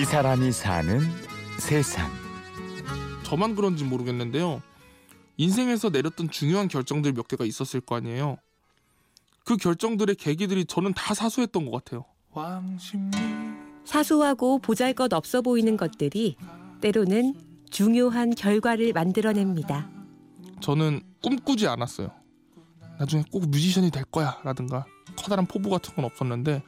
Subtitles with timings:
[0.00, 0.98] 이 사람이 사는
[1.58, 2.10] 세상.
[3.22, 4.62] 저만 그런지 모르겠는데요.
[5.36, 8.38] 인생에서 내렸던 중요한 결정들 몇 개가 있었을 거 아니에요.
[9.44, 12.06] 그 결정들의 계기들이 저는 다 사소했던 것 같아요.
[13.84, 16.36] 사소하고 보잘것 없어 보이는 것들이
[16.80, 17.34] 때로는
[17.68, 19.90] 중요한 결과를 만들어냅니다.
[20.62, 22.10] 저는 꿈꾸지 않았어요.
[22.98, 24.86] 나중에 꼭 뮤지션이 될 거야 라든가
[25.18, 26.62] 커다란 포부 같은 건 없었는데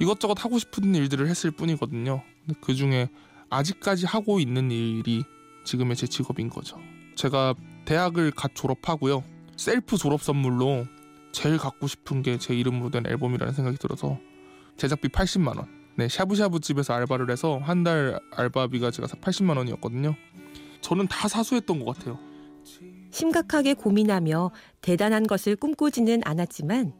[0.00, 2.22] 이것저것 하고 싶은 일들을 했을 뿐이거든요.
[2.60, 3.08] 그 중에
[3.50, 5.24] 아직까지 하고 있는 일이
[5.64, 6.78] 지금의 제 직업인 거죠.
[7.14, 9.24] 제가 대학을 갓 졸업하고요.
[9.56, 10.86] 셀프 졸업 선물로
[11.32, 14.18] 제일 갖고 싶은 게 제 이름으로 된 앨범이라는 생각이 들어서
[14.76, 15.66] 제작비 80만 원.
[15.96, 20.14] 네, 샤브샤브 집에서 알바를 해서 한 달 알바비가 제가 80만 원이었거든요.
[20.80, 22.18] 저는 다 사소했던 것 같아요.
[23.10, 26.92] 심각하게 고민하며 대단한 것을 꿈꾸지는 않았지만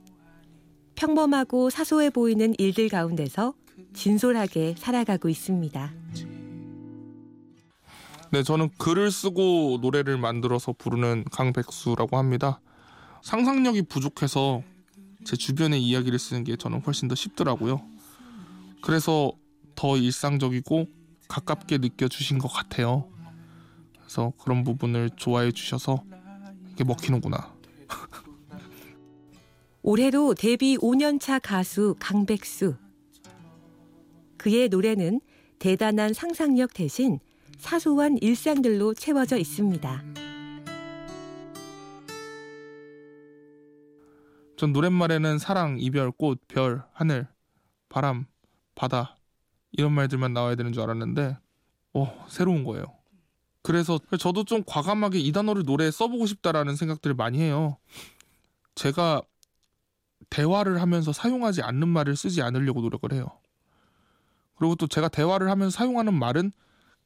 [0.96, 3.54] 평범하고 사소해 보이는 일들 가운데서
[3.95, 5.93] 진솔하게 살아가고 있습니다.
[8.30, 12.60] 네, 저는 글을 쓰고 노래를 만들어서 부르는 강백수라고 합니다.
[13.23, 14.62] 상상력이 부족해서
[15.24, 17.80] 제 주변의 이야기를 쓰는 게 저는 훨씬 더 쉽더라고요.
[18.82, 19.32] 그래서
[19.74, 20.87] 더 일상적이고
[21.29, 23.09] 가깝게 느껴주신 것 같아요.
[24.01, 26.02] 그래서 그런 부분을 좋아해 주셔서
[26.73, 27.54] 이게 먹히는구나.
[29.82, 32.76] 올해로 데뷔 5년차 가수 강백수.
[34.39, 35.21] 그의 노래는
[35.59, 37.19] 대단한 상상력 대신
[37.59, 40.05] 사소한 일상들로 채워져 있습니다.
[44.57, 47.29] 전 노랫말에는 사랑, 이별, 꽃, 별, 하늘,
[47.89, 48.27] 바람,
[48.75, 49.16] 바다
[49.73, 51.37] 이런 말들만 나와야 되는 줄 알았는데
[51.95, 52.85] 어, 새로운 거예요.
[53.63, 57.77] 그래서 저도 좀 과감하게 이 단어를 노래에 써보고 싶다라는 생각들을 많이 해요.
[58.75, 59.23] 제가
[60.31, 63.29] 대화를 하면서 사용하지 않는 말을 쓰지 않으려고 노력을 해요.
[64.59, 66.53] 그리고 또 제가 대화를 하면서 사용하는 말은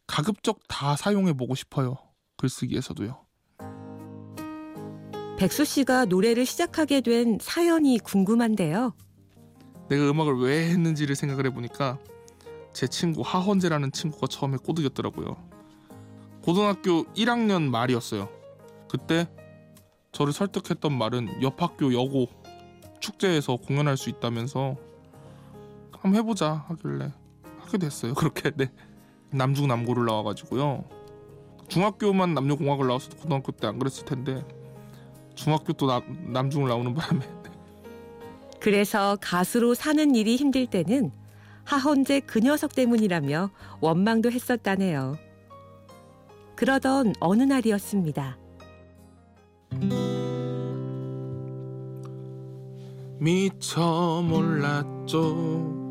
[0.06, 1.96] 가급적 다 사용해 보고 싶어요.
[2.39, 3.24] 글쓰기에서도요.
[5.39, 8.95] 백수 씨가 노래를 시작하게 된 사연이 궁금한데요.
[9.89, 11.98] 내가 음악을 왜 했는지를 생각을 해보니까
[12.73, 15.36] 제 친구 하헌재라는 친구가 처음에 꼬드겼더라고요.
[16.42, 18.29] 고등학교 1학년 말이었어요.
[18.89, 19.29] 그때
[20.12, 22.29] 저를 설득했던 말은 옆 학교 여고
[23.01, 24.77] 축제에서 공연할 수 있다면서
[25.92, 27.12] 한번 해보자 하길래
[27.73, 28.15] 하게 됐어요.
[28.15, 28.71] 그렇게 네.
[29.31, 30.85] 남중 남고를 나와가지고요.
[31.69, 34.45] 중학교만 남녀공학을 나왔어도 고등학교 때 안 그랬을 텐데
[35.35, 36.03] 중학교 또 남,
[36.33, 37.21] 남중을 나오는 바람에
[38.61, 41.11] 그래서 가수로 사는 일이 힘들 때는
[41.65, 43.51] 하헌재 그 녀석 때문이라며
[43.81, 45.17] 원망도 했었다네요.
[46.57, 48.37] 그러던 어느 날이었습니다.
[53.19, 55.82] 미처 몰랐죠.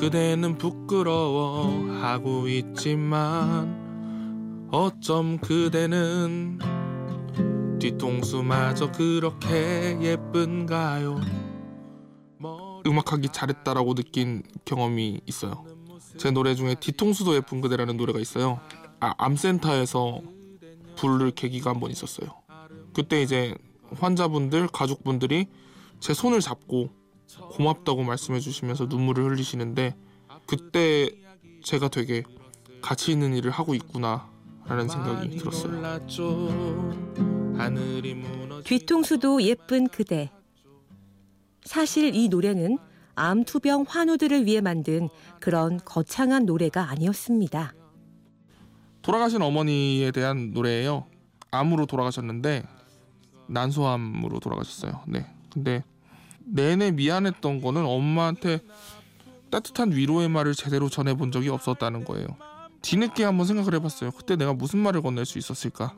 [0.00, 3.88] 그대는 부끄러워하고 있지만
[4.70, 6.58] 어쩜 그대는
[7.80, 11.20] 뒤통수마저 그렇게 예쁜가요?
[12.86, 15.64] 음악하기 잘했다라고 느낀 경험이 있어요.
[16.16, 18.60] 제 노래 중에 뒤통수도 예쁜 그대라는 노래가 있어요.
[19.00, 20.22] 아, 암센터에서
[20.96, 22.30] 부를 계기가 한 번 있었어요.
[22.94, 23.54] 그때 이제
[23.96, 25.46] 환자분들, 가족분들이
[26.00, 26.90] 제 손을 잡고
[27.36, 29.96] 고맙다고 말씀해 주시면서 눈물을 흘리시는데
[30.46, 31.10] 그때
[31.62, 32.22] 제가 되게
[32.80, 34.30] 가치 있는 일을 하고 있구나
[34.66, 35.82] 라는 생각이 들었어요.
[38.64, 40.30] 뒤통수도 예쁜 그대.
[41.64, 42.78] 사실 이 노래는
[43.14, 45.08] 암투병 환우들을 위해 만든
[45.40, 47.74] 그런 거창한 노래가 아니었습니다.
[49.02, 51.06] 돌아가신 어머니에 대한 노래예요.
[51.50, 52.62] 암으로 돌아가셨는데
[53.48, 55.02] 난소암으로 돌아가셨어요.
[55.08, 55.26] 네.
[55.50, 55.82] 근데
[56.50, 58.60] 내내 미안했던 거는 엄마한테
[59.50, 62.26] 따뜻한 위로의 말을 제대로 전해본 적이 없었다는 거예요.
[62.82, 64.10] 뒤늦게 한번 생각을 해봤어요.
[64.12, 65.94] 그때 내가 무슨 말을 건넬 수 있었을까?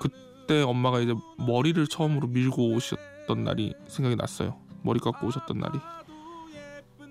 [0.00, 4.58] 그때 엄마가 이제 머리를 처음으로 밀고 오셨던 날이 생각이 났어요.
[4.82, 5.78] 머리 깎고 오셨던 날이.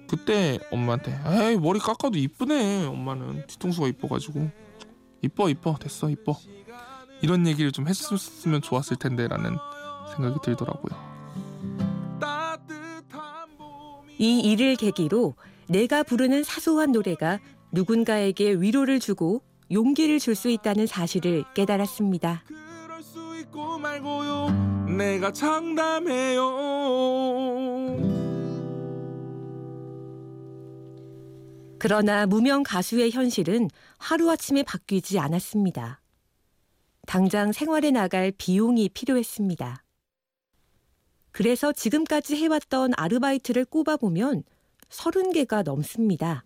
[0.07, 4.51] 그때 엄마한테 에이 머리 깎아도 이쁘네 엄마는 뒤통수가 이뻐가지고
[5.23, 6.37] 이뻐 이뻐 됐어 이뻐
[7.21, 9.57] 이런 얘기를 좀 했으면 좋았을 텐데 라는
[10.15, 11.12] 생각이 들더라고요.
[14.17, 15.35] 이 일을 계기로
[15.67, 17.39] 내가 부르는 사소한 노래가
[17.71, 22.43] 누군가에게 위로를 주고 용기를 줄 수 있다는 사실을 깨달았습니다.
[24.97, 26.43] 내가 장담해요.
[31.79, 36.01] 그러나 무명 가수의 현실은 하루아침에 바뀌지 않았습니다.
[37.07, 39.82] 당장 생활에 나갈 비용이 필요했습니다.
[41.33, 44.43] 그래서 지금까지 해왔던 아르바이트를 꼽아보면
[44.89, 46.45] 30개가 넘습니다.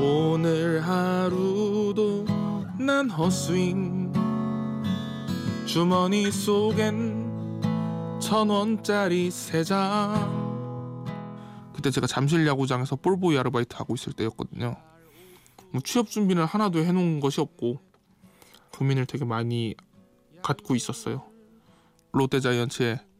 [0.00, 2.24] 오늘 하루도
[2.78, 4.12] 난 헛스윙
[5.66, 11.04] 주머니 속엔 천 원짜리 세 장.
[11.74, 14.76] 그때 제가 잠실 야구장에서 볼보이 아르바이트 하고 있을 때였거든요.
[15.72, 17.80] 뭐 취업 준비는 하나도 해놓은 것이 없고
[18.72, 19.74] 고민을 되게 많이
[20.42, 21.24] 갖고 있었어요.
[22.12, 23.11] 롯데자이언츠의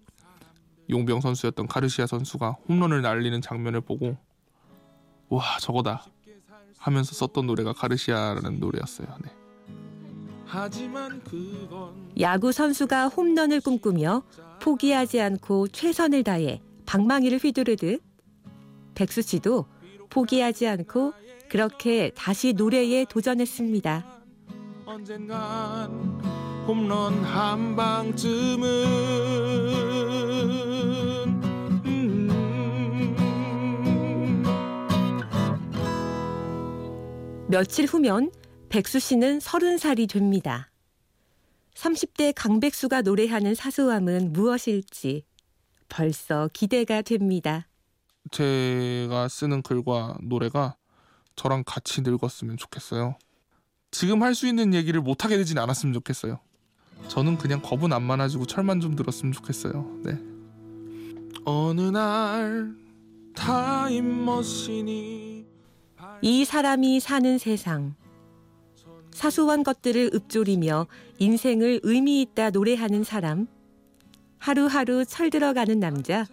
[0.90, 4.16] 용병 선수였던 가르시아 선수가 홈런을 날리는 장면을 보고
[5.28, 6.04] 와 저거다
[6.78, 9.06] 하면서 썼던 노래가 가르시아라는 노래였어요.
[9.22, 9.30] 네.
[10.44, 14.22] 하지만 그건 야구 선수가 홈런을 꿈꾸며
[14.60, 18.02] 포기하지 않고 최선을 다해 방망이를 휘두르듯
[18.94, 19.66] 백수 씨도
[20.10, 21.14] 포기하지 않고
[21.48, 24.04] 그렇게 다시 노래에 도전했습니다.
[24.84, 25.90] 언젠간
[26.66, 28.62] 홈런 한 방쯤은
[37.52, 38.32] 며칠 후면
[38.70, 40.70] 백수 씨는 서른 살이 됩니다.
[41.74, 45.26] 30대 강백수가 노래하는 사소함은 무엇일지
[45.90, 47.68] 벌써 기대가 됩니다.
[48.30, 50.76] 제가 쓰는 글과 노래가
[51.36, 53.18] 저랑 같이 늙었으면 좋겠어요.
[53.90, 56.40] 지금 할 수 있는 얘기를 못 하게 되진 않았으면 좋겠어요.
[57.08, 60.00] 저는 그냥 겁은 안 많아지고 철만 좀 들었으면 좋겠어요.
[60.04, 60.18] 네.
[61.44, 62.74] 어느 날
[63.34, 65.31] 타임머신이
[66.24, 67.96] 이 사람이 사는 세상.
[69.10, 70.86] 사소한 것들을 읊조리며
[71.18, 73.48] 인생을 의미 있다 노래하는 사람.
[74.38, 76.24] 하루하루 철들어가는 남자.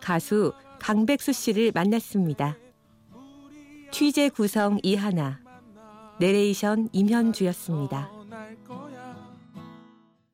[0.00, 2.56] 가수 강백수 씨를 만났습니다.
[3.90, 5.40] 취재 구성 이하나.
[6.20, 8.21] 내레이션 임현주였습니다.